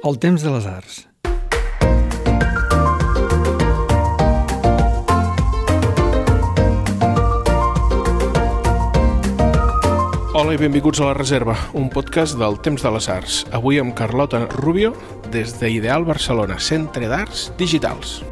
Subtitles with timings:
[0.00, 0.94] El temps de les arts.
[10.32, 13.42] Hola i benvinguts a La Reserva, un podcast del Temps de les Arts.
[13.52, 14.94] Avui amb Carlota Rubio,
[15.34, 18.22] des d'Ideal Barcelona, Centre d'Arts Digitals.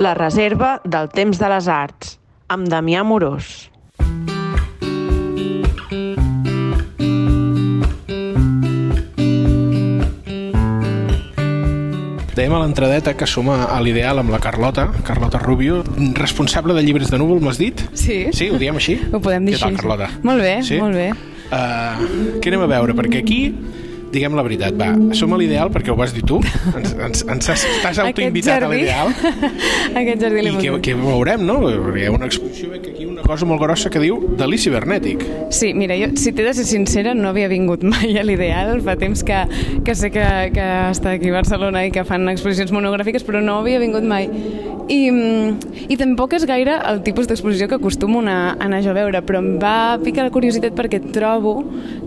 [0.00, 2.16] La reserva del temps de les arts,
[2.48, 3.68] amb Damià Morós.
[12.40, 15.82] Dèiem a l'entradeta que som a l'Ideal amb la Carlota, Carlota Rubio,
[16.16, 17.82] responsable de llibres de núvol, m'has dit?
[17.92, 18.22] Sí.
[18.32, 18.94] Sí, ho diem així?
[19.12, 19.80] Ho podem dir Què tal, així.
[19.82, 20.08] Carlota?
[20.24, 20.78] Molt bé, Sí?
[20.80, 21.10] molt bé.
[21.50, 22.94] Uh, què anem a veure?
[22.96, 23.40] Perquè aquí
[24.10, 26.40] diguem la veritat, va, som a l'ideal perquè ho vas dir tu,
[26.74, 29.12] ens, ens, ens has, t'has autoinvitat a l'ideal
[30.00, 31.60] Aquest jardí i què, què veurem, no?
[31.70, 35.22] Hi ha una exposició veig aquí una cosa molt grossa que diu Dalí cibernètic.
[35.54, 38.80] Sí, mira, jo, si t'he de ser sincera, no havia vingut mai a l'Ideal.
[38.86, 39.40] Fa temps que,
[39.86, 40.24] que sé que,
[40.54, 44.30] que està aquí a Barcelona i que fan exposicions monogràfiques, però no havia vingut mai.
[44.90, 48.96] I, mm, i tampoc és gaire el tipus d'exposició que acostumo a anar, jo a
[48.96, 51.60] veure, però em va picar la curiositat perquè trobo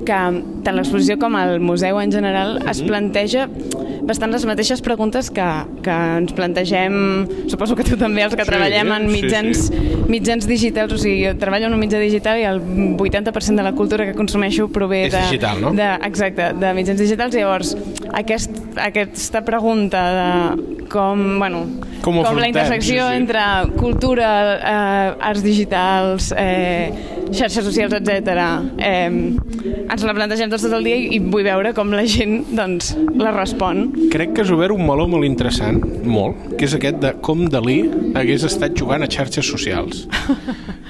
[0.03, 0.19] que
[0.65, 3.47] tant l'exposició com el museu en general es planteja
[4.03, 5.45] bastant les mateixes preguntes que,
[5.83, 6.95] que ens plantegem,
[7.47, 9.83] suposo que tu també, els que Sí, treballem en sí, mitjans, sí.
[10.11, 12.59] mitjans digitals, o sigui, jo treballo en un mitjà digital i el
[12.99, 15.23] 80% de la cultura que consumeixo prové És de...
[15.29, 15.71] digital, no?
[15.77, 17.37] De, exacte, de mitjans digitals.
[17.39, 17.77] Llavors,
[18.11, 21.65] aquest, aquesta pregunta de com, bueno,
[22.03, 23.19] Com com la intersecció sí, sí.
[23.21, 23.41] entre
[23.79, 24.29] cultura,
[24.59, 26.91] eh, arts digitals, eh,
[27.31, 28.35] xarxes socials, etc.
[28.77, 32.41] Eh, ens la plantegem tots tot el dia i, i vull veure com la gent
[32.51, 33.85] doncs, la respon.
[34.13, 37.79] Crec que has obert un meló molt interessant, molt, que és aquest de com Dalí
[38.19, 40.05] hagués estat jugant a xarxes socials.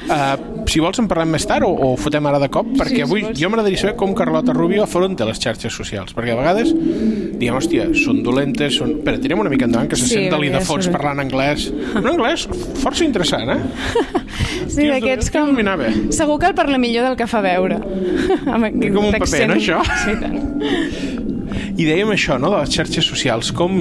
[0.09, 0.36] Uh,
[0.69, 3.23] si vols en parlem més tard o, o fotem ara de cop, perquè si avui
[3.25, 3.39] vols.
[3.39, 7.89] jo m'agradaria saber com Carlota Rubio afronta les xarxes socials, perquè a vegades diem, hòstia,
[7.97, 8.97] són dolentes, són...
[9.00, 11.67] Espera, tirem una mica endavant, que se Sí, sent de fons parlant anglès.
[11.99, 12.45] Un anglès
[12.83, 13.60] força interessant, eh?
[14.73, 15.52] Sí, d'aquests tio, com...
[15.52, 15.89] dominava.
[16.15, 17.77] Segur que el parla millor del que fa veure.
[18.54, 19.82] Amb aquest Com un paper, no, això?
[20.02, 20.39] Sí, tant.
[21.73, 23.52] I dèiem això, no?, de les xarxes socials.
[23.55, 23.76] Com,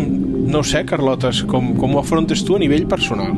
[0.52, 3.32] no sé, Carlotes, com, com ho afrontes tu a nivell personal?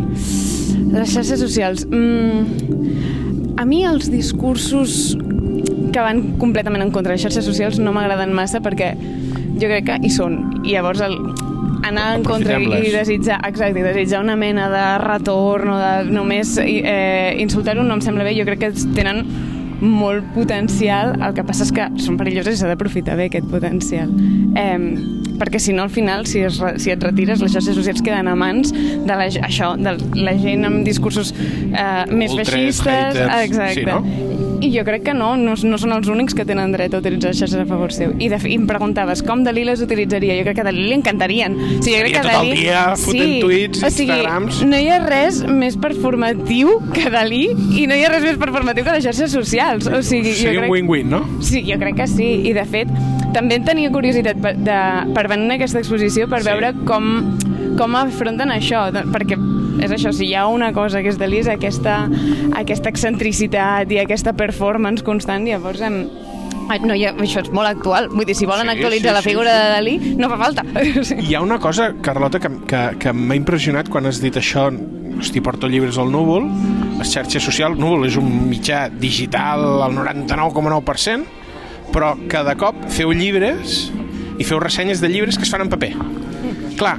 [0.94, 1.86] Les xarxes socials.
[1.90, 3.23] Mm,
[3.56, 5.14] a mi els discursos
[5.94, 8.94] que van completament en contra de les xarxes socials no m'agraden massa perquè
[9.60, 10.38] jo crec que hi són.
[10.64, 11.14] I llavors el,
[11.86, 17.34] anar en contra i, desitjar, exacte, desitjar una mena de retorn o de només eh,
[17.42, 18.34] insultar-ho no em sembla bé.
[18.38, 19.22] Jo crec que tenen
[19.84, 24.10] molt potencial, el que passa és que són perilloses i s'ha d'aprofitar bé aquest potencial.
[24.58, 28.30] Eh, perquè si no al final si, es, si et retires les xarxes socials queden
[28.30, 33.42] a mans de la, això, de la gent amb discursos eh, més Ultres, feixistes haters,
[33.50, 33.80] exacte.
[33.80, 34.44] sí, no?
[34.64, 37.32] i jo crec que no, no, no són els únics que tenen dret a utilitzar
[37.32, 38.14] les xarxes a favor seu.
[38.16, 40.38] I, de, i em preguntaves com Dalí les utilitzaria.
[40.38, 41.56] Jo crec que a Dalí li encantarien.
[41.58, 42.54] O sigui, jo crec que tot el Dalí...
[42.62, 44.62] dia fotent tuits, o sigui, Instagrams.
[44.70, 47.44] No hi ha res més performatiu que Dalí
[47.76, 49.90] i no hi ha res més performatiu que les xarxes socials.
[49.90, 50.76] O sigui, jo Seria un crec...
[50.78, 51.22] win-win, no?
[51.44, 52.30] Sí, jo crec que sí.
[52.48, 52.92] I, de fet,
[53.34, 54.78] també en tenia curiositat per, de,
[55.14, 56.48] per venir a aquesta exposició per Sí.
[56.48, 57.36] veure com,
[57.76, 58.86] com afronten això.
[58.94, 59.36] de- Perquè
[59.84, 62.08] és això, si hi ha una cosa que és Dalí és aquesta,
[62.54, 66.06] aquesta excentricitat i aquesta performance constant, llavors em,
[66.86, 68.08] no, ja, això és molt actual.
[68.08, 69.58] Vull dir, si volen Sí, actualitzar sí, la sí, figura sí.
[69.58, 70.62] de Dalí, no fa falta.
[71.04, 71.14] Sí.
[71.28, 74.70] Hi ha una cosa, Carlota, que, que, que m'ha impressionat quan has dit això
[75.20, 76.48] hosti, porto llibres al núvol
[76.98, 81.42] les xarxes socials, núvol és un mitjà digital al 99,9%
[81.92, 83.90] però cada cop feu llibres
[84.38, 85.92] i feu ressenyes de llibres que es fan en paper
[86.78, 86.96] clar,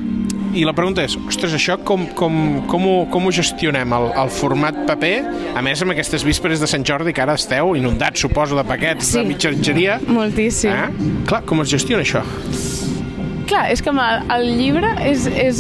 [0.56, 2.38] i la pregunta és ostres, això com, com,
[2.72, 5.16] com, ho, com ho gestionem el, el format paper
[5.56, 9.12] a més amb aquestes vísperes de Sant Jordi que ara esteu inundats, suposo, de paquets
[9.12, 9.20] Sí.
[9.20, 10.72] de mitjangeria Moltíssim.
[10.72, 11.12] eh?
[11.28, 12.24] clar, com es gestiona això?
[13.46, 14.00] Clar, és que el,
[14.34, 15.60] el llibre és, és,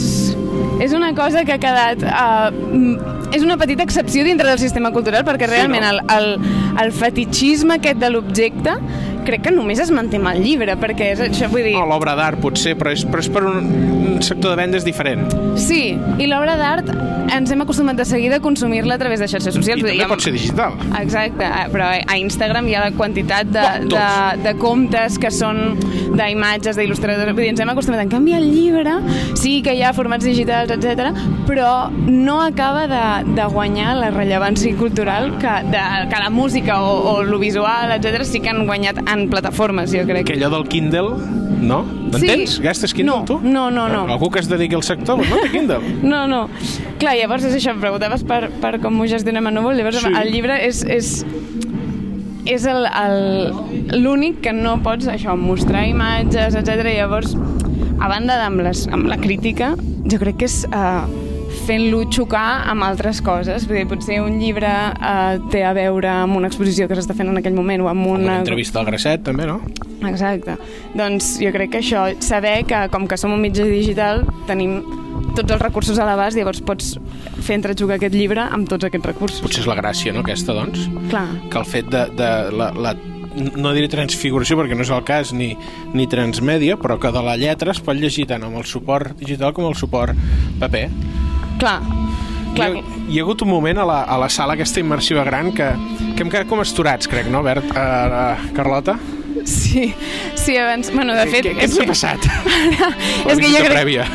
[0.81, 2.01] és una cosa que ha quedat...
[2.01, 5.89] Uh, és una petita excepció dintre del sistema cultural perquè realment no?
[5.91, 6.27] el, el,
[6.85, 8.73] el fetichisme aquest de l'objecte
[9.25, 11.75] crec que només es manté amb el llibre perquè és això, vull dir...
[11.77, 13.69] No, l'obra d'art potser, però és, però és per un,
[14.15, 15.25] un sector de vendes diferent.
[15.59, 16.91] Sí, i l'obra d'art
[17.35, 19.81] ens hem acostumat de seguida a consumir-la a través de xarxes socials.
[19.81, 20.75] I també pot ser digital.
[21.01, 25.31] Exacte, eh, però a Instagram hi ha la quantitat de, Bueno, de, de comptes que
[25.33, 25.61] són
[26.15, 28.03] d'imatges, d'il·lustradors, vull dir, ens hem acostumat.
[28.05, 28.97] En canvi, el llibre
[29.39, 31.11] sí que hi ha formats digitals, etc,
[31.49, 33.03] però no acaba de,
[33.35, 38.23] de guanyar la rellevància cultural que, de, que la música o, o lo visual, etc
[38.25, 40.25] sí que han guanyat en plataformes, jo crec.
[40.27, 41.15] Que allò del Kindle,
[41.65, 41.81] no?
[42.11, 42.57] T'entens?
[42.57, 42.61] Sí.
[42.63, 43.39] Gastes Kindle, No, tu?
[43.41, 44.05] no, no, no.
[44.13, 45.79] Algú que es dediqui al sector no té Kindle.
[46.03, 46.43] No, no.
[46.99, 50.11] Clar, llavors és això, em preguntaves per, per com ho gestionem a núvol, llavors Sí.
[50.21, 51.25] el llibre és, és...
[52.45, 52.65] és
[53.95, 56.85] l'únic que no pots això, mostrar imatges, etc.
[56.93, 57.33] Llavors,
[57.99, 59.73] a banda amb, les, amb la crítica,
[60.05, 61.05] jo crec que és uh,
[61.65, 63.65] fent-lo xocar amb altres coses.
[63.69, 67.31] Vull dir, potser un llibre uh, té a veure amb una exposició que s'està fent
[67.31, 68.37] en aquell moment o amb Una una...
[68.43, 69.59] entrevista al Grasset, també, no?
[70.05, 70.57] Exacte.
[70.95, 74.79] Doncs jo crec que això, saber que com que som un mitjà digital tenim
[75.35, 76.93] tots els recursos a l'abast, llavors pots
[77.43, 79.41] fer entrejugar aquest llibre amb tots aquests recursos.
[79.43, 80.87] Potser és la gràcia, no, aquesta, doncs?
[81.09, 81.27] Clar.
[81.51, 82.95] Que el fet de, de la, la
[83.35, 85.51] no diré transfiguració perquè no és el cas ni,
[85.95, 89.53] ni transmèdia, però que de la lletra es pot llegir tant amb el suport digital
[89.55, 90.15] com el suport
[90.61, 90.87] paper.
[91.59, 91.79] Clar.
[92.55, 92.71] Clar.
[92.71, 95.51] Hi, ha, hi ha hagut un moment a la, a la sala aquesta immersiva gran
[95.55, 95.67] que,
[96.15, 97.67] que hem quedat com esturats, crec, no, Bert?
[97.73, 98.95] Uh, uh, Carlota?
[99.45, 99.93] Sí,
[100.33, 100.89] sí, abans...
[100.95, 101.45] Bueno, de fet...
[101.45, 102.23] què, què ens ha passat?
[103.29, 104.07] és que jo crec, prèvia.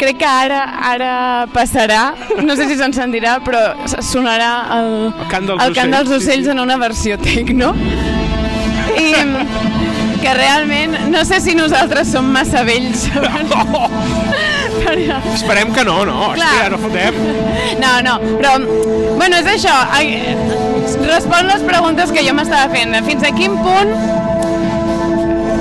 [0.00, 0.60] crec que ara
[0.90, 1.12] ara
[1.54, 2.02] passarà,
[2.42, 3.62] no sé si se'n sentirà, però
[4.04, 6.52] sonarà el, El cant dels el cant ocells, dels sí, ocells sí.
[6.52, 7.72] en una versió tecno.
[8.96, 9.12] I
[10.20, 13.06] que realment no sé si nosaltres som massa vells
[13.56, 13.88] Oh,
[14.86, 16.46] però, esperem que no, no, Clar.
[16.46, 17.14] hòstia, no fotem.
[17.82, 18.52] no, no, però
[19.16, 20.36] bueno, és això ai-
[21.06, 23.90] respon les preguntes que jo m'estava fent fins a quin punt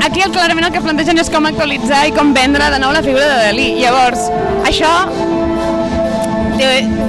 [0.05, 3.01] aquí el, clarament el que plantegen és com actualitzar i com vendre de nou la
[3.05, 4.27] figura de Dalí llavors,
[4.69, 4.91] això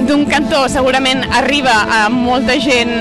[0.07, 2.91] d'un cantó segurament arriba a molta gent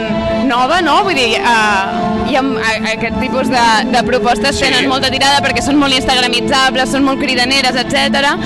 [0.46, 1.00] nova, no?
[1.06, 4.62] Vull dir, uh, i amb a, aquest tipus de, de propostes Sí.
[4.68, 8.36] tenen molta tirada perquè són molt instagramitzables, són molt cridaneres, etc.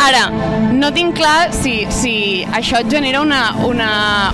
[0.00, 0.28] Ara,
[0.72, 2.14] no tinc clar si, si
[2.52, 4.32] això et genera una, una,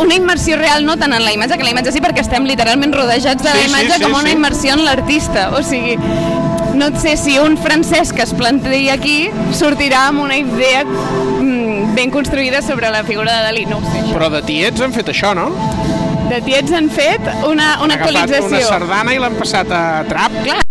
[0.00, 2.92] una immersió real no tant en la imatge, que la imatge sí perquè estem literalment
[2.96, 4.34] rodejats de Sí, la sí, imatge sí, com una sí.
[4.36, 5.96] immersió en l'artista, o sigui
[6.76, 12.10] no sé si un francès que es plantegi aquí sortirà amb una idea mm, ben
[12.12, 14.02] construïda sobre la figura de Dalí, no ho sé.
[14.12, 15.48] Però de tiets han fet això, no?
[16.28, 18.50] De tiets han fet una, una Han actualització.
[18.50, 20.42] una sardana i l'han passat a trap.
[20.44, 20.65] Clar.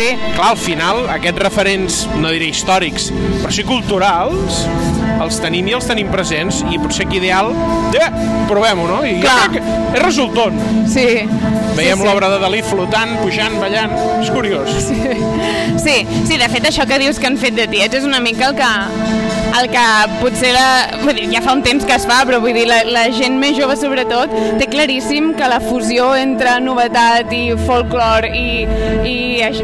[0.00, 3.10] Sí, Clar, al final, aquests referents, no diré històrics,
[3.42, 4.62] però sí culturals,
[5.20, 7.52] els tenim i els tenim presents, i potser que ideal,
[7.94, 8.08] ja,
[8.48, 9.00] provem-ho, no?
[9.04, 9.48] I jo Clar.
[9.50, 10.60] crec que és resultant.
[10.88, 11.08] sí.
[11.70, 12.06] Veiem sí, sí.
[12.08, 14.68] l'obra de Dalí flotant, pujant, ballant, és curiós.
[15.80, 15.94] Sí,
[16.26, 18.56] sí, de fet això que dius que han fet de tiets és una mica el
[18.58, 18.70] que,
[19.60, 19.84] el que
[20.20, 20.64] potser la,
[21.04, 23.38] vull dir, ja fa un temps que es fa, però vull dir, la, la gent
[23.40, 28.66] més jove sobretot té claríssim que la fusió entre novetat i folklore i,
[29.08, 29.16] i
[29.46, 29.62] aix-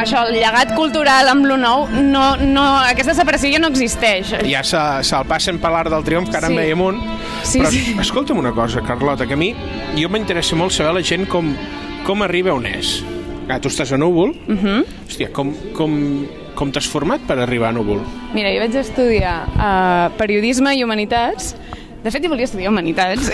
[0.00, 4.32] això, el llegat cultural amb lo nou, no, no, aquesta separació ja no existeix.
[4.48, 6.52] Ja se- se'l passen per l'art del triomf, que ara Sí.
[6.54, 7.00] en veiem un.
[7.42, 7.96] Sí, però sí.
[8.00, 9.54] escolta'm una cosa, Carlota, que a mi
[9.98, 11.54] jo m'interessa molt saber la gent com,
[12.06, 13.02] com arriba on és.
[13.48, 14.30] Ah, tu estàs a Núvol.
[14.46, 14.58] Uh Mhm.
[14.66, 14.84] -huh.
[15.08, 18.00] Hòstia, com, com, com t'has format per arribar a Núvol?
[18.34, 21.56] Mira, jo vaig estudiar uh, periodisme i humanitats.
[22.04, 23.30] De fet, jo volia estudiar humanitats.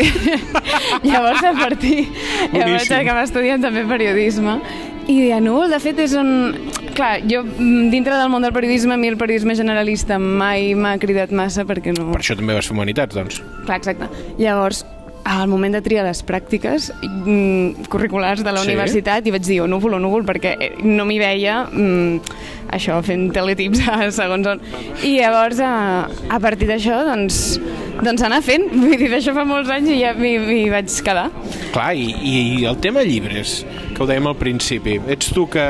[1.03, 2.07] Llavors, a partir...
[2.53, 2.97] Llavors, Boníssim.
[2.97, 4.61] acabava estudiant també periodisme.
[5.09, 6.55] I a Núvol, de fet, és on...
[6.99, 10.97] Clar, jo, mm, dintre del món del periodisme, a mi el periodisme generalista mai m'ha
[10.99, 12.09] cridat massa perquè no...
[12.11, 13.39] Per això també vas fer humanitats, doncs.
[13.69, 14.09] Clar, exacte.
[14.43, 14.81] Llavors,
[15.29, 18.71] al moment de triar les pràctiques mm, curriculars de la Sí.
[18.73, 22.33] universitat i vaig dir o núvol o núvol perquè eh, no m'hi veia mm,
[22.73, 24.63] això fent teletips a segons on
[25.05, 25.73] i llavors a,
[26.09, 27.59] a partir d'això doncs,
[28.01, 31.29] doncs anar fent vull dir, d'això fa molts anys i ja m'hi vaig quedar
[31.75, 33.61] Clar, i, i el tema llibres,
[33.93, 35.67] que ho dèiem al principi, ets tu que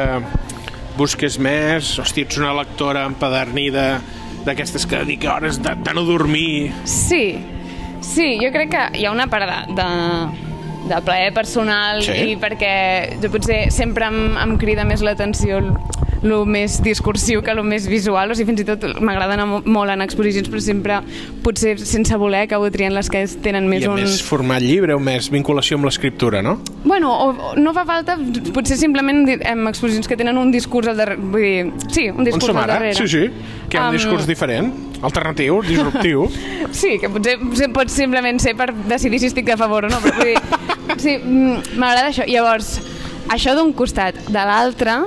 [0.98, 4.00] busques més, hòstia, ets una lectora empadernida
[4.46, 6.72] d'aquestes que dedica hores de, de no dormir...
[6.88, 7.38] Sí,
[8.04, 9.88] sí, jo crec que hi ha una part de, de,
[10.90, 12.16] de plaer personal Sí.
[12.32, 15.60] i perquè jo potser sempre em, em crida més l'atenció
[16.22, 19.62] el, més discursiu que el més visual, o sigui, fins i tot m'agrada anar mo-
[19.64, 20.98] molt en exposicions, però sempre
[21.44, 24.00] potser sense voler acabo triant les que tenen més I un...
[24.00, 26.56] més format llibre o més vinculació amb l'escriptura, no?
[26.84, 28.18] Bueno, o, o no fa falta,
[28.54, 32.50] potser simplement en exposicions que tenen un discurs al darrere, vull dir, sí, un discurs
[32.54, 32.94] al darrere.
[32.98, 33.24] Sí, sí,
[33.68, 34.72] que hi ha un Am, discurs diferent,
[35.02, 36.28] alternatiu, disruptiu.
[36.78, 40.02] Sí, que potser, potser pot simplement ser per decidir si estic a favor o no,
[40.04, 42.26] però vull dir, sí, mm, m'agrada això.
[42.28, 42.74] Llavors,
[43.32, 44.18] això d'un costat.
[44.28, 44.98] De l'altre,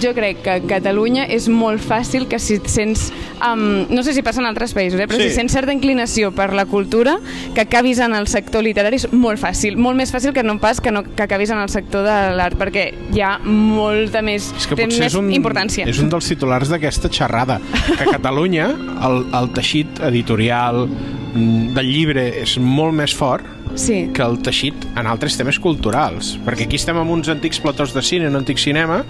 [0.00, 3.08] jo crec que a Catalunya és molt fàcil que si sents,
[3.40, 5.28] um, no sé si passa en altres països, eh, però Sí.
[5.30, 7.18] si sents certa inclinació per la cultura,
[7.54, 10.80] que acabis en el sector literari és molt fàcil, molt més fàcil que no pas
[10.80, 14.66] que, no, que acabis en el sector de l'art, perquè hi ha molta més, És
[14.66, 15.86] que té més és un, importància.
[15.88, 17.60] és un dels titulars d'aquesta xerrada,
[17.96, 18.68] que a Catalunya
[19.04, 23.44] el, el teixit editorial mm, del llibre és molt més fort
[23.78, 24.08] Sí.
[24.14, 28.00] que el teixit en altres temes culturals, perquè aquí estem amb uns antics platós de
[28.02, 29.04] cine, un antic cinema,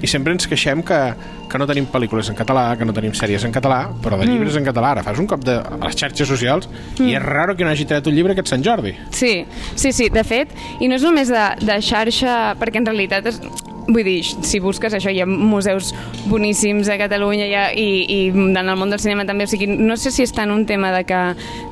[0.00, 0.98] I sempre ens queixem que,
[1.50, 4.56] que no tenim pel·lícules en català, que no tenim sèries en català, però de llibres
[4.56, 4.94] en català.
[4.96, 7.88] Ara fas un cop de, a les xarxes socials i és raro que no hagi
[7.88, 8.94] tret un llibre aquest Sant Jordi.
[9.16, 9.34] Sí,
[9.74, 13.40] sí, sí, de fet, i no és només de, de xarxa, perquè en realitat és,
[13.90, 15.92] vull dir, si busques això, hi ha museus
[16.30, 19.68] boníssims a Catalunya hi ha, i, i en el món del cinema també, o sigui,
[19.70, 21.20] no sé si és tant un tema de, que,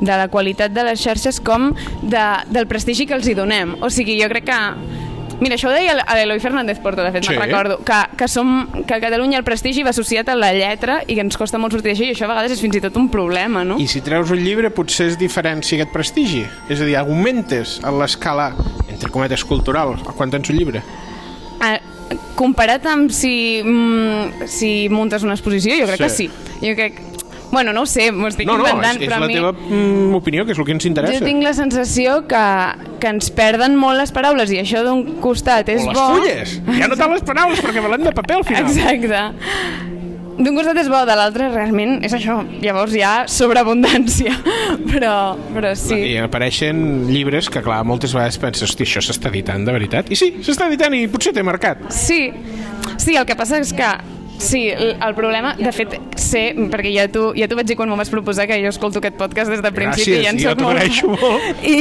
[0.00, 1.70] de la qualitat de les xarxes com
[2.02, 3.76] de, del prestigi que els hi donem.
[3.82, 4.60] O sigui, jo crec que
[5.40, 7.30] Mira, això ho deia l'Eloi Fernández Porto, de fet, Sí.
[7.30, 11.02] me'n recordo, que, que, som, que a Catalunya el prestigi va associat a la lletra
[11.06, 12.96] i que ens costa molt sortir d'això i això a vegades és fins i tot
[12.96, 13.76] un problema, no?
[13.78, 16.44] I si treus un llibre potser es diferencia aquest prestigi.
[16.68, 18.52] És a dir, augmentes a l'escala,
[18.88, 20.82] entre cometes, cultural, quan tens un llibre.
[21.60, 21.78] Ah,
[22.34, 26.02] comparat amb si, mm, si muntes una exposició, jo crec Sí.
[26.02, 26.30] que sí.
[26.66, 27.00] Jo crec...
[27.50, 29.36] Bueno, no ho sé, m'ho estic No, no, inventant, és, és a la mi...
[29.38, 31.18] teva mm, opinió, que és el que ens interessa.
[31.20, 32.44] Jo tinc la sensació que,
[33.00, 36.08] que ens perden molt les paraules i això d'un costat és o les bo...
[36.16, 36.58] fulles.
[36.80, 38.68] Ja no tant les paraules, perquè valem de paper al final.
[38.68, 39.96] Exacte.
[40.38, 42.36] D'un costat és bo, de l'altre realment és això.
[42.62, 44.36] Llavors hi ha sobreabundància.
[44.92, 45.14] Però,
[45.52, 45.96] però sí.
[46.12, 50.08] I apareixen llibres que, clar, moltes vegades penses, hosti, això s'està editant de veritat?
[50.12, 51.80] I sí, s'està editant i potser té mercat.
[51.94, 52.28] Sí,
[52.96, 53.88] sí, el que passa és que
[54.38, 57.96] Sí, el problema, de fet, sé, perquè ja t'ho ja t'ho vaig dir quan m'ho
[57.98, 60.68] vas proposar, que jo escolto aquest podcast des de principi Gràcies, i en soc t'ho
[60.68, 61.02] molt...
[61.22, 61.62] molt.
[61.66, 61.76] I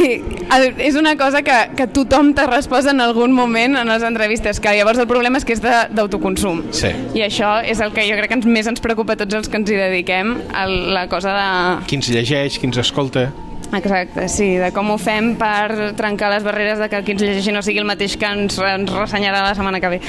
[0.57, 4.59] el, és una cosa que, que tothom t'ha respost en algun moment en les entrevistes,
[4.59, 6.63] que llavors el problema és que és de- d'autoconsum.
[6.73, 6.89] Sí.
[7.13, 9.47] I això és el que jo crec que ens, més ens preocupa a tots els
[9.53, 10.33] que ens hi dediquem,
[10.63, 11.49] el, la cosa de...
[11.87, 13.29] Qui ens llegeix, qui ens escolta...
[13.75, 17.51] Exacte, sí, de com ho fem per trencar les barreres de que qui ens llegeixi
[17.51, 20.01] no sigui el mateix que ens, ens ressenyarà la setmana que ve.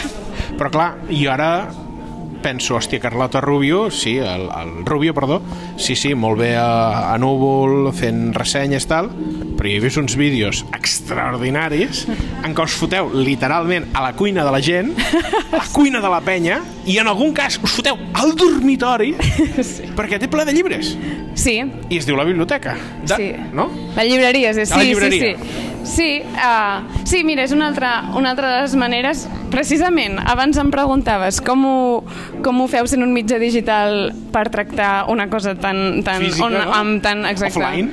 [0.57, 1.51] Però clar, i ara
[2.43, 5.41] penso, hòstia, Carlota Rubio, sí, el, el Rubio, perdó,
[5.77, 9.11] sí, sí, molt bé a, a Núvol, fent ressenyes, tal,
[9.59, 12.05] però hi he vist uns vídeos extraordinaris
[12.45, 14.93] en què us foteu literalment a la cuina de la gent,
[15.53, 19.15] a la cuina de la penya, i en algun cas us foteu al dormitori
[19.73, 19.91] sí.
[19.97, 20.95] perquè té ple de llibres.
[21.39, 22.77] Sí, I es diu la biblioteca.
[23.05, 23.33] De, Sí.
[23.55, 23.69] No?
[23.97, 25.68] La llibreria, sí, sí, sí, sí.
[25.85, 29.27] Sí, uh, sí, mira, és una altra, una altra de les maneres...
[29.49, 31.77] Precisament, abans em preguntaves com ho,
[32.45, 36.03] com ho feu sent un mitjà digital per tractar una cosa tan...
[36.05, 36.67] tan Física, no?
[36.77, 37.89] amb tan, exacte, Offline.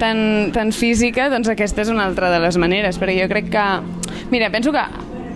[0.00, 0.18] Tan,
[0.52, 3.66] tan física, doncs aquesta és una altra de les maneres, perquè jo crec que...
[4.34, 4.82] Mira, penso que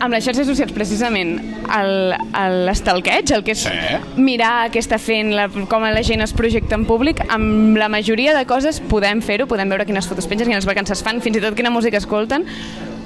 [0.00, 1.34] amb les xarxes socials precisament
[1.76, 3.70] el- el- l'estalqueig, el que és Sí.
[4.16, 8.34] mirar què està fent, la, com la gent es projecta en públic, amb la majoria
[8.36, 11.54] de coses podem fer-ho, podem veure quines fotos pengen, quines vacances fan, fins i tot
[11.54, 12.44] quina música escolten,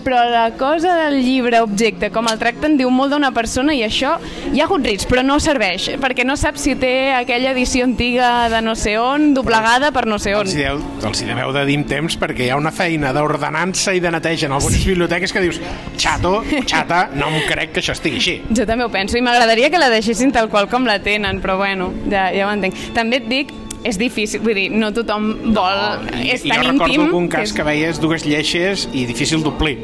[0.04, 4.14] però la cosa del llibre objecte, com el tracten, diu molt d'una persona i això
[4.52, 8.50] hi ha hagut risc, però no serveix, perquè no saps si té aquella edició antiga
[8.52, 10.46] de no sé on, doblegada per no sé on.
[10.46, 13.94] Els hi, deu, els hi deveu de dir temps perquè hi ha una feina d'ordenança
[13.96, 14.92] i de neteja en algunes sí.
[14.92, 15.60] biblioteques que dius
[15.96, 16.36] xato,
[16.70, 18.36] xata, no em crec que això estigui així.
[18.54, 21.58] Jo també ho penso i m'agradaria que la deixessin tal qual com la tenen, però
[21.60, 22.92] bueno, ja, ja ho entenc.
[22.96, 23.52] També et dic,
[23.84, 25.80] és difícil, vull dir, no tothom vol,
[26.22, 27.02] I, és tan jo recordo íntim...
[27.06, 29.76] algun cas és- que veies dues lleixes i difícil d'omplir.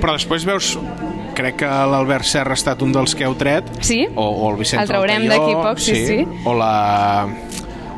[0.00, 0.72] Però després veus
[1.38, 4.00] crec que l'Albert Serra ha estat un dels que heu tret Sí?
[4.16, 6.16] o, o el Vicent El traurem d'aquí poc, sí, sí.
[6.48, 7.28] o la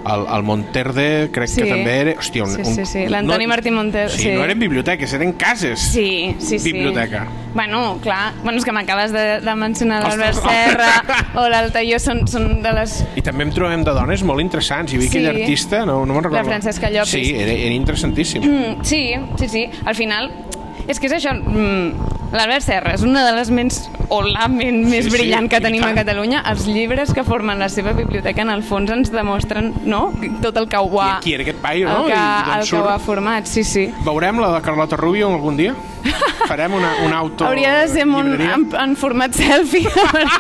[0.06, 1.62] el, el Monterde crec Sí.
[1.62, 3.06] que també era hòstia, un, Sí, sí, sí.
[3.08, 4.30] L'Antoni Martí Monterde, sí, sí.
[4.32, 6.72] no eren biblioteques, eren cases Sí, sí, sí.
[6.72, 7.26] Biblioteca.
[7.54, 10.38] Bueno, clar, bueno, és que m'acabes de, de mencionar l'Albert.
[10.38, 13.00] Serra o l'Altaió, són, són de les...
[13.18, 14.92] I també em trobem de dones molt interessants.
[14.92, 15.18] Hi havia Sí.
[15.18, 16.44] aquell artista, no, no me'n recordo.
[16.48, 17.10] Francesca Llopis.
[17.10, 18.42] Sí, era, era interessantíssim.
[18.46, 19.02] Mm, sí,
[19.36, 19.66] sí, sí.
[19.84, 20.30] Al final,
[20.86, 21.34] és que és això...
[21.34, 25.48] Mm, L'Albert Serra és una de les ments, o la ment més Sí, sí, brillant
[25.50, 25.92] que tenim a.
[25.96, 26.42] Catalunya.
[26.50, 30.12] Els llibres que formen la seva biblioteca, en el fons, ens demostren no?
[30.42, 31.08] tot el que ho ha...
[31.24, 32.04] Qui era aquest paio, no?
[32.06, 33.88] El que, I el que ho ha format, sí, sí.
[34.06, 35.74] Veurem la de Carlota Rubio algun dia?
[36.46, 37.44] Farem una, una auto...
[37.46, 38.54] Hauria de ser en, llibreria?
[38.54, 39.88] en, en format selfie.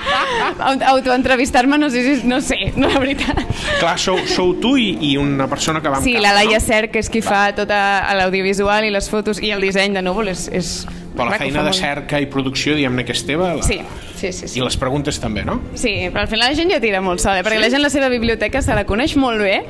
[0.70, 2.26] Aut- Autoentrevistar-me, no sé si...
[2.26, 3.42] No sé, no, la veritat.
[3.80, 6.58] Clar, sou, sou tu i, i una persona que va amb Sí, cap, la Laia
[6.58, 6.64] no?
[6.64, 10.30] Ser, que és qui fa tot l'audiovisual i les fotos i el disseny de núvol
[10.32, 10.46] és...
[10.54, 10.72] és
[11.20, 13.52] Però la feina de cerca i producció, diguem-ne que és teva.
[13.58, 13.64] La...
[13.66, 13.80] Sí,
[14.16, 14.48] sí, sí.
[14.48, 14.58] sí.
[14.60, 15.58] I les preguntes també, no?
[15.78, 18.10] Sí, però al final la gent ja tira molt sola, perquè la gent la seva
[18.12, 19.60] biblioteca se la coneix molt bé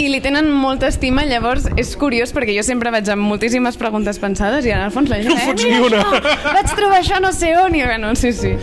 [0.00, 4.20] i li tenen molta estima, llavors és curiós perquè jo sempre vaig amb moltíssimes preguntes
[4.22, 5.32] pensades i en el fons la gent...
[5.32, 8.14] No eh, fots mira ni una." Això, vaig trobar això no sé on i bueno,
[8.16, 8.56] sí, sí.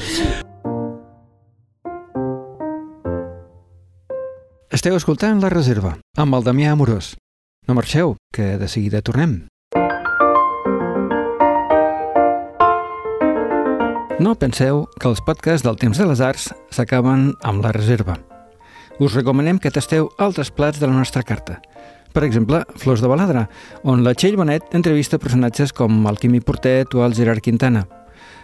[4.70, 7.16] Esteu escoltant La Reserva, amb el Damià Amorós.
[7.68, 9.48] No marxeu, que de seguida tornem.
[14.20, 18.18] No penseu que els podcasts del Temps de les Arts s'acaben amb La Reserva.
[19.00, 21.62] Us recomanem que tasteu altres plats de la nostra carta.
[22.12, 23.46] Per exemple, Flors de Baladre,
[23.88, 27.86] on la Txell Bonet entrevista personatges com el Quimi Portet o el Gerard Quintana.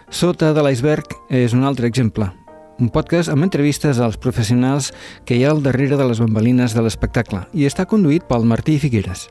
[0.08, 2.32] Sota de l'iceberg és un altre exemple.
[2.78, 4.90] un podcast amb entrevistes als professionals
[5.24, 8.76] que hi ha al darrere de les bambalines de l'espectacle i està conduït pel Martí
[8.78, 9.30] Figueres.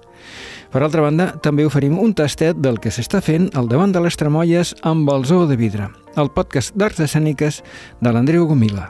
[0.75, 4.17] Per altra banda, també oferim un tastet del que s'està fent al davant de les
[4.19, 5.87] Tremolles amb el Zoo de Vidre,
[6.19, 7.61] el podcast d'arts escèniques
[8.03, 8.89] de l'Andreu Gomila.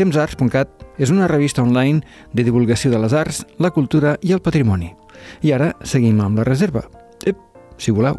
[0.00, 2.00] Temsarts.cat és una revista online
[2.32, 4.94] de divulgació de les arts, la cultura i el patrimoni.
[5.44, 6.88] I ara seguim amb la reserva.
[7.28, 7.36] Ep,
[7.76, 8.16] si voleu.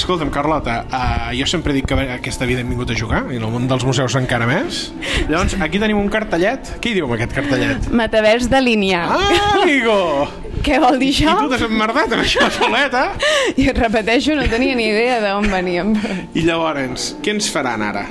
[0.00, 3.44] Escolta'm, Carlota, uh, jo sempre dic que aquesta vida hem vingut a jugar, i en
[3.44, 4.86] el món dels museus encara més.
[5.28, 6.70] Llavors, aquí tenim un cartellet.
[6.80, 7.90] Què hi diu amb aquest cartellet?
[7.92, 9.02] Metavers de línia.
[9.12, 9.98] Ah, amigo!
[10.64, 11.34] Què vol dir I això?
[11.40, 13.02] tu t'has emmerdat amb això soleta.
[13.60, 15.92] I repeteixo, no tenia ni idea d'on veníem.
[16.32, 18.06] I llavors, què ens faran ara?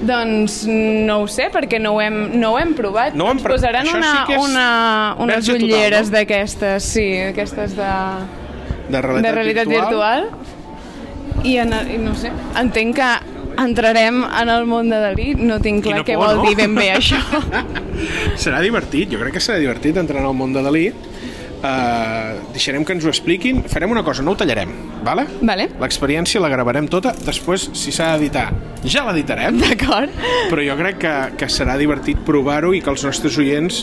[0.00, 3.12] Doncs no ho sé, perquè no ho hem, no ho hem provat.
[3.12, 4.68] No ho hem Ens pre- posaran una, sí és una,
[5.20, 6.16] unes verge ulleres no?
[6.16, 7.90] d'aquestes, sí, d'aquestes de,
[8.88, 10.30] De realitat, de realitat virtual.
[11.44, 12.30] I, en, I no sé,
[12.60, 13.10] entenc que
[13.60, 16.48] entrarem en el món de Dalí, no tinc clar Quina què por, vol no?
[16.48, 17.18] dir ben bé això.
[18.40, 20.86] Serà divertit, jo crec que serà divertit entrar en el món de Dalí.
[21.60, 23.58] Uh, deixarem que ens ho expliquin.
[23.68, 24.70] Farem una cosa, no ho tallarem,
[25.04, 25.26] vale?
[25.44, 28.46] vale, L'experiència la gravarem tota, després, si s'ha d'editar,
[28.88, 30.14] ja l'editarem, d'acord.
[30.48, 33.82] però jo crec que, que serà divertit provar-ho i que els nostres oients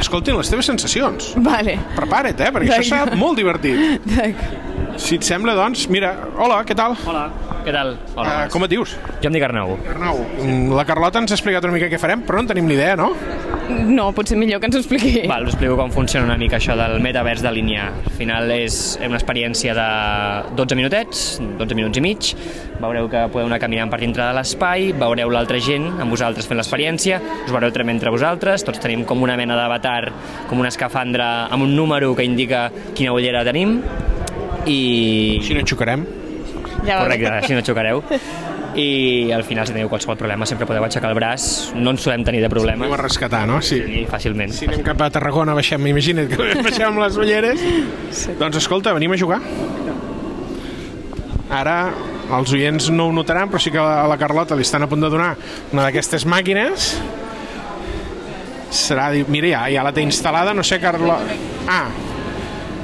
[0.00, 1.34] escoltin les teves sensacions.
[1.44, 2.48] Vale, Prepara't, eh?
[2.56, 4.00] Perquè això serà molt divertit.
[4.08, 4.69] d'acord.
[5.00, 6.92] Si et sembla, doncs, mira, hola, què tal?
[7.08, 7.24] Hola,
[7.64, 7.94] què tal?
[8.14, 8.92] Hola, Uh, com et dius?
[9.22, 9.72] Jo em dic Arnau.
[9.94, 12.68] Arnau, mm, la Carlota ens ha explicat una mica què farem, però no en tenim
[12.68, 13.14] ni idea, no?
[13.70, 15.22] No, potser millor que ens ho expliqui.
[15.30, 17.86] Val, us explico com funciona una mica això del metavers de línia.
[18.10, 19.88] Al final és una experiència de
[20.58, 21.24] 12 minutets,
[21.58, 22.30] 12 minuts i mig.
[22.82, 26.60] Veureu que podeu anar caminant per dintre de l'espai, veureu l'altra gent amb vosaltres fent
[26.60, 30.12] l'experiència, us veureu també entre vosaltres, tots tenim com una mena d'avatar,
[30.50, 33.78] com una escafandra amb un número que indica quina ullera tenim
[34.66, 35.40] i...
[35.46, 36.04] Si no xocarem.
[36.86, 38.02] Ja Correcte, així no xocareu.
[38.80, 41.72] I al final, si teniu qualsevol problema, sempre podeu aixecar el braç.
[41.74, 43.00] No ens solem tenir de Anem a problemes.
[43.00, 43.58] rescatar, no?
[43.60, 43.80] Sí.
[43.82, 44.52] Sí, fàcilment.
[44.54, 47.60] Si anem cap a Tarragona, baixem, imagina't que baixem amb les ulleres.
[48.14, 48.36] Sí.
[48.38, 49.40] Doncs escolta, venim a jugar.
[51.50, 51.78] Ara
[52.30, 55.02] els oients no ho notaran, però sí que a la Carlota li estan a punt
[55.02, 55.32] de donar
[55.72, 56.92] una d'aquestes màquines.
[58.70, 59.08] Serà...
[59.26, 61.34] Mira, ja, ja la té instal·lada, no sé, Carlota...
[61.66, 61.88] Ah,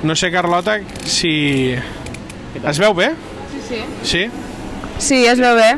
[0.06, 1.74] no sé, Carlota, si...
[2.64, 3.10] Es veu bé?
[3.52, 3.80] Sí, sí.
[4.02, 4.24] Sí?
[4.98, 5.72] Sí, es veu bé.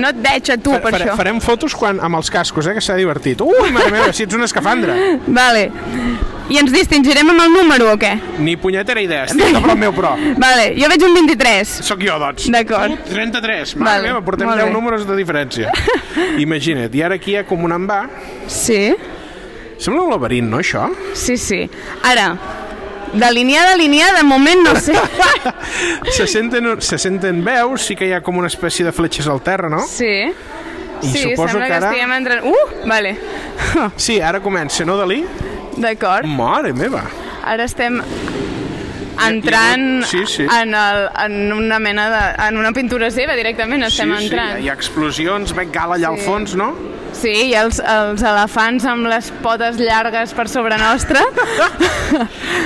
[0.00, 1.16] No et veig a tu, per Fare- això.
[1.18, 3.42] Farem fotos quan, amb els cascos, eh, que s'ha divertit.
[3.44, 4.94] Ui, mare meva, si ets una escafandra.
[5.40, 5.66] Vale.
[6.50, 8.14] I ens distingirem amb el número o què?
[8.42, 10.14] Ni punyetera idea, estic a prop meu, però.
[10.44, 11.74] Vale, jo veig un 23.
[11.90, 12.48] Sóc jo, doncs.
[12.54, 12.96] D'acord.
[13.04, 13.76] Tu, 33.
[13.82, 14.74] Mare Vale, meva, portem molt 10 bé.
[14.78, 15.70] números de diferència.
[16.46, 16.94] Imagina't.
[16.96, 18.04] I ara aquí hi ha com un envà.
[18.50, 18.82] Sí,
[19.80, 20.82] Sembla un laberint, no, això?
[21.16, 21.62] sí, sí.
[22.04, 22.26] Ara,
[23.12, 24.94] de línia a línia, de moment no sé.
[26.16, 29.40] Se senten, se senten veus, sí que hi ha com una espècie de fletxes al
[29.42, 29.80] terra, no?
[29.86, 30.30] Sí.
[31.02, 32.44] I sí, suposo sembla que ara- estiguem entrant...
[32.44, 33.14] Uh, vale.
[33.96, 35.22] Sí, ara comença, no, Dalí?
[35.80, 36.26] D'acord.
[36.28, 37.04] Mare meva.
[37.44, 38.00] Ara estem
[39.28, 40.42] entrant Sí, sí.
[40.44, 42.48] En, el, en una mena de...
[42.48, 44.56] en una pintura seva directament estem sí, entrant.
[44.58, 46.24] sí, hi ha explosions, veig gala allà al Sí.
[46.26, 46.70] fons, no?
[47.12, 51.24] Sí, i els, els elefants amb les potes llargues per sobre nostra.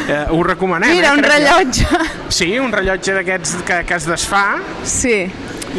[0.05, 1.12] Eh, ho recomanem, Mira, eh?
[1.17, 1.87] un crec que- rellotge.
[2.29, 5.14] Sí, un rellotge d'aquests que, que es desfà Sí,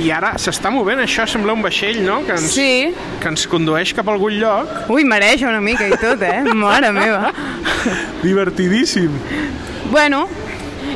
[0.01, 2.19] i ara s'està movent, això sembla un vaixell, no?
[2.25, 2.93] Que ens, sí.
[3.21, 4.89] que ens condueix cap a algun lloc.
[4.89, 6.41] Ui, mereix una mica i tot, eh?
[6.57, 7.29] Mare meva.
[8.25, 9.11] Divertidíssim.
[9.91, 10.27] Bueno,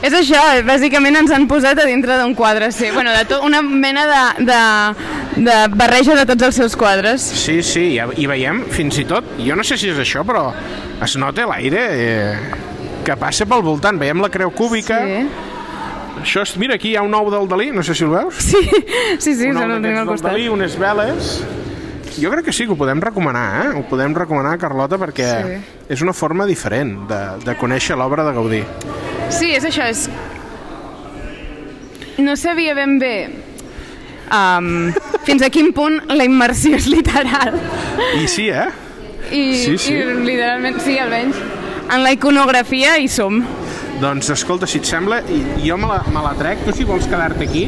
[0.02, 2.90] és això, bàsicament ens han posat a dintre d'un quadre, sí.
[2.94, 7.22] Bueno, de tot, una mena de, de, de barreja de tots els seus quadres.
[7.22, 10.50] Sí, sí, i, i veiem fins i tot, jo no sé si és això, però
[11.04, 12.34] es nota l'aire eh,
[13.06, 14.00] que passa pel voltant.
[14.00, 15.04] Veiem la creu cúbica.
[15.06, 15.22] Sí,
[16.20, 18.36] Això és, mira, aquí hi ha un ou del Dalí, no sé si el veus.
[18.44, 18.60] sí,
[19.24, 20.32] sí, sí un ou d'aquests al del costat.
[20.34, 21.30] Dalí, unes veles.
[22.20, 23.70] Jo crec que sí, que ho podem recomanar, eh?
[23.80, 25.60] Ho podem recomanar, Carlota, perquè Sí.
[25.96, 28.60] és una forma diferent de, de conèixer l'obra de Gaudí.
[29.30, 30.08] Sí, és això, és...
[32.20, 33.14] No sabia ben bé
[34.34, 34.90] um,
[35.24, 37.56] fins a quin punt la immersió és literal.
[38.20, 38.68] I sí, eh?
[39.32, 39.94] I, Sí, sí.
[39.94, 41.38] i literalment, sí, almenys.
[41.90, 43.40] En la iconografia hi som.
[44.02, 47.08] Doncs escolta, si et sembla, i- jo me la, me la trec, tu si vols
[47.10, 47.66] quedar-te aquí,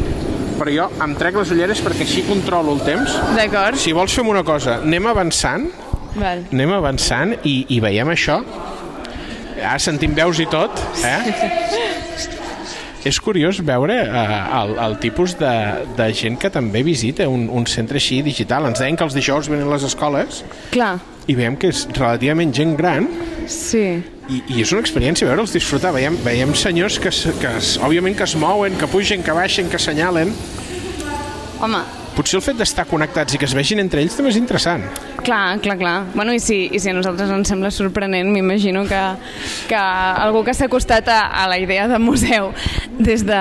[0.59, 3.15] però jo em trec les ulleres perquè així controlo el temps.
[3.37, 3.77] D'acord?
[3.81, 5.69] Si vols fem una cosa, anem avançant,
[6.15, 6.43] Val.
[6.51, 8.41] anem avançant i, i veiem això.
[9.61, 11.19] Ja sentim veus i tot, eh?
[13.05, 15.53] És curiós veure eh, el, el tipus de,
[15.97, 18.67] de gent que també visita un, un centre així digital.
[18.69, 20.43] Ens deien que els dijous venen les escoles
[20.73, 20.95] Clar,
[21.29, 23.07] i veiem que és relativament gent gran
[23.49, 23.85] sí.
[24.29, 25.93] i, i és una experiència veure'ls disfrutar.
[25.97, 30.33] Veiem, veiem senyors que, que òbviament que es mouen, que pugen, que baixen, que assenyalen.
[31.61, 31.81] Home,
[32.21, 34.83] Potser el fet d'estar connectats i que es vegin entre ells també és interessant.
[35.25, 35.93] Clar, clar, clar.
[36.13, 38.99] Bueno, i si, i si a nosaltres ens sembla sorprenent, m'imagino que,
[39.71, 42.51] que algú que s'ha acostat a, a la idea de museu
[42.99, 43.39] des de,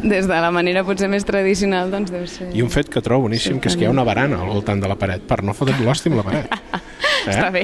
[0.00, 2.48] des de la manera potser més tradicional, doncs deu ser...
[2.56, 4.80] I un fet que trobo boníssim, que és que hi ha una barana al voltant
[4.80, 6.56] de la paret, per no fotre l'hòstia amb la paret.
[7.22, 7.30] Eh?
[7.30, 7.60] Està bé,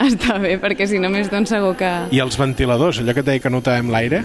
[0.00, 1.88] està bé, perquè si només doncs segur que...
[2.16, 4.22] I els ventiladors, allò que et deia que notàvem l'aire,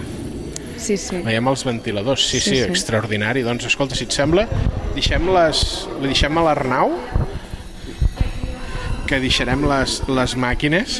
[0.80, 1.18] Sí, sí.
[1.26, 2.70] veiem els ventiladors, sí, Sí, sí, sí.
[2.70, 3.42] extraordinari.
[3.44, 4.46] Doncs escolta, si et sembla,
[4.98, 5.64] deixem les,
[6.02, 6.94] li deixem a l'Arnau
[9.08, 10.98] que deixarem les, les màquines.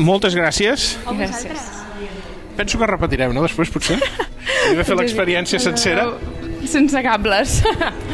[0.00, 0.94] Moltes gràcies.
[1.04, 1.68] Gràcies.
[2.56, 3.44] Penso que repetirem, no?
[3.44, 3.98] Després, potser?
[4.00, 6.08] Hem de fer l'experiència sencera.
[6.68, 7.60] Sense cables.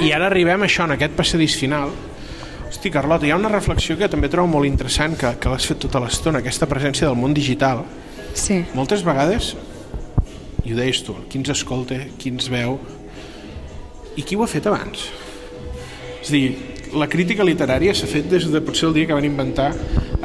[0.04, 1.94] I ara arribem a això, en aquest passadís final.
[2.66, 5.80] Hosti, Carlota, hi ha una reflexió que també trobo molt interessant, que, que l'has fet
[5.86, 7.84] tota l'estona, aquesta presència del món digital.
[8.36, 8.60] Sí.
[8.76, 9.54] Moltes vegades,
[10.66, 12.76] i ho deies tu, qui ens escolta, qui ens veu,
[14.16, 15.08] i qui ho ha fet abans?
[16.22, 16.46] És dir,
[16.96, 19.70] la crítica literària s'ha fet des de potser el dia que van inventar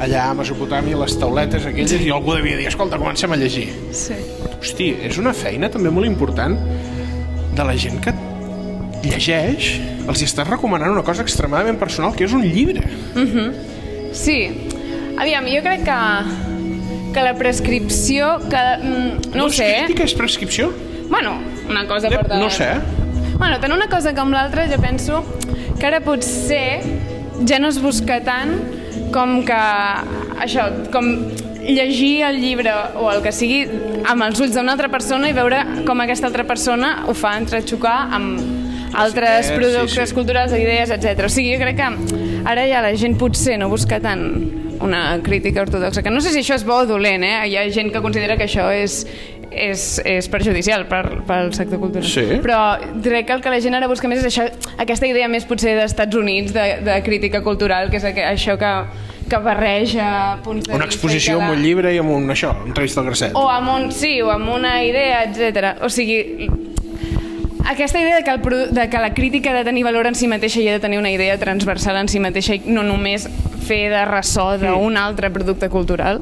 [0.00, 3.68] allà a Mesopotàmia les tauletes aquelles i algú devia dir, escolta, comencem a llegir.
[3.94, 4.16] Sí.
[4.58, 6.56] Hosti, és una feina també molt important
[7.52, 8.14] de la gent que
[9.02, 9.74] llegeix,
[10.06, 12.86] els hi estàs recomanant una cosa extremadament personal, que és un llibre.
[14.16, 14.38] Sí.
[15.20, 15.98] Aviam, jo crec que,
[17.12, 18.36] que la prescripció...
[18.48, 19.70] Que, mm, no, ho és sé.
[19.82, 20.72] crítica, és prescripció?
[21.10, 21.36] Bueno,
[21.68, 22.72] una cosa per No sé.
[23.42, 25.16] Bueno, tant una cosa com l'altra, jo penso
[25.74, 26.78] que ara potser
[27.42, 28.52] ja no es busca tant
[29.10, 29.56] com que
[30.44, 31.08] això, com
[31.66, 32.70] llegir el llibre
[33.02, 33.64] o el que sigui
[34.06, 37.96] amb els ulls d'una altra persona i veure com aquesta altra persona ho fa entrexocar
[38.14, 38.38] amb
[38.94, 40.20] altres idees, productes sí, sí.
[40.20, 41.26] culturals, idees, etc.
[41.26, 44.22] O sigui, jo crec que ara ja la gent potser no busca tant
[44.82, 47.36] una crítica ortodoxa, que no sé si això és bo o dolent, eh?
[47.48, 49.02] Hi ha gent que considera que això és,
[49.54, 52.08] és, és perjudicial per, pel sector cultural.
[52.08, 52.24] Sí.
[52.42, 52.60] Però
[53.04, 54.48] crec que el que la gent ara busca més és això,
[54.82, 58.72] aquesta idea més potser d'Estats Units, de, de crítica cultural, que és això que,
[59.30, 60.08] que barreja
[60.44, 63.36] punts de Una exposició amb un llibre i amb un, això, entrevista al Gracet.
[63.38, 65.76] o amb un, sí, o amb una idea, etc.
[65.82, 66.48] O sigui,
[67.68, 70.28] aquesta idea de que, el, de que la crítica ha de tenir valor en si
[70.28, 73.28] mateixa i ha de tenir una idea transversal en si mateixa i no només
[73.62, 76.20] fer de ressò d'un altre producte cultural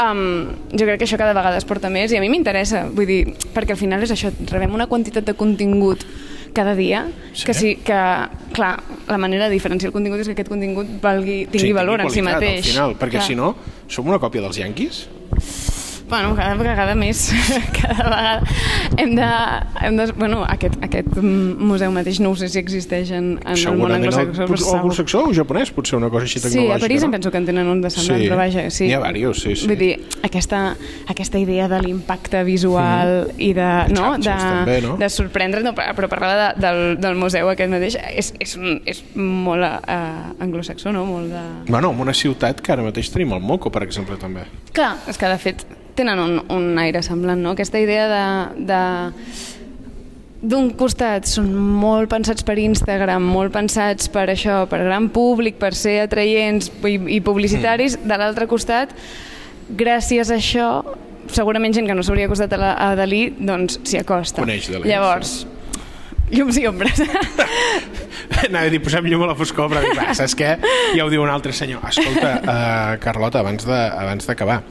[0.00, 3.06] um, jo crec que això cada vegada es porta més i a mi m'interessa, vull
[3.08, 3.20] dir,
[3.54, 6.06] perquè al final és això, rebem una quantitat de contingut
[6.56, 7.44] cada dia, Sí.
[7.44, 7.98] que sí, que
[8.56, 12.10] clar, la manera de diferenciar el contingut és que aquest contingut valgui, tingui valor en
[12.10, 12.64] si mateix.
[12.64, 13.26] Al final, perquè Clar.
[13.28, 13.54] si no,
[13.86, 15.04] som una còpia dels yanquis?
[16.08, 17.26] Bueno, cada vegada més.
[17.78, 18.42] cada vegada
[18.96, 19.26] hem de...
[19.84, 23.92] Hem de bueno, aquest, aquest museu mateix no sé si existeix en, en el món
[23.92, 24.46] anglosaxó.
[24.48, 26.76] però o anglosaxó o japonès, potser una cosa així Sí, tecnològica.
[26.76, 27.16] a París em no?
[27.18, 28.28] penso que en tenen un de semblant, Sí.
[28.30, 28.86] però vaja, sí.
[28.88, 29.68] N'hi ha diversos, sí, sí.
[29.68, 29.92] Vull dir,
[30.24, 30.62] aquesta,
[31.08, 34.96] aquesta idea de l'impacte visual i de, no, de, també, no?
[35.00, 39.04] de sorprendre, no, però parlar de, del, del museu aquest mateix és, és, un- és
[39.14, 41.04] molt uh, anglosaxó, no?
[41.08, 41.44] Molt de...
[41.70, 44.46] Bueno, en una ciutat que ara mateix tenim el Moco, per exemple, també.
[44.72, 45.66] Clar, és que de fet
[45.98, 47.56] tenen un, un aire semblant, no?
[47.58, 48.26] Aquesta idea de...
[48.70, 48.82] de
[50.38, 55.72] d'un costat són molt pensats per Instagram, molt pensats per això, per gran públic, per
[55.74, 58.06] ser atraients i, i publicitaris, Mm.
[58.12, 58.92] de l'altre costat,
[59.74, 60.68] gràcies a això,
[61.34, 64.44] segurament gent que no s'hauria acostat a, la, a Dalí, doncs s'hi acosta.
[64.44, 65.40] Coneix Dalí, Llavors,
[66.30, 67.02] llums i ombres.
[68.46, 70.54] Anava a dir, posem llum a la foscor, però va, saps què?
[70.94, 71.82] Ja ho diu un altre senyor.
[71.90, 74.62] Escolta, uh, Carlota, abans d'acabar,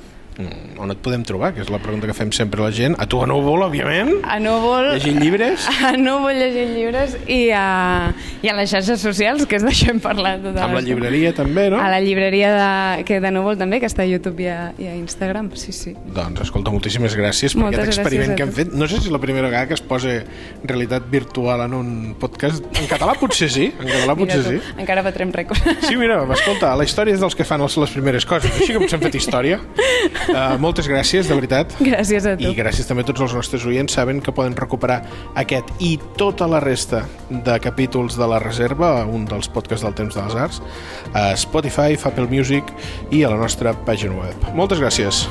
[0.78, 1.52] on et podem trobar?
[1.56, 2.96] Que és la pregunta que fem sempre a la gent.
[3.02, 4.12] A tu a Núvol, òbviament.
[4.24, 4.92] a Núvol...
[4.94, 5.66] Llegint llibres.
[5.88, 8.12] A Núvol llegint llibres i a,
[8.44, 11.68] i a les xarxes socials, que és d'això hem parlat tota Amb la llibreria també,
[11.72, 11.80] no?
[11.82, 14.90] A la llibreria de, que de Núvol també, que està a YouTube i a, i
[14.92, 15.94] a Instagram, sí, sí.
[16.16, 18.74] Doncs, escolta, moltíssimes gràcies per Moltes aquest experiment que hem fet.
[18.78, 20.20] No sé si és la primera vegada que es posa
[20.64, 22.66] realitat virtual en un podcast.
[22.78, 24.62] En català potser sí, en català potser Mira sí.
[24.62, 25.72] tu, encara batrem rècord.
[25.88, 28.84] Sí, mira, escolta, la història és dels que fan les, les primeres coses, així que
[28.84, 29.62] potser hem fet història.
[30.28, 31.74] Uh, moltes gràcies, de veritat.
[31.80, 32.50] Gràcies a tu.
[32.50, 33.94] I gràcies també a tots els nostres oients.
[33.98, 35.02] Saben que poden recuperar
[35.40, 40.16] aquest i tota la resta de capítols de la reserva, un dels podcasts del Temps
[40.18, 40.62] de les Arts,
[41.14, 42.72] a Spotify, Apple Music
[43.12, 44.50] i a la nostra pàgina web.
[44.56, 45.28] Moltes gràcies.